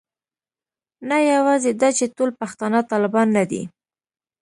[1.09, 3.63] نه یوازې دا چې ټول پښتانه طالبان نه دي.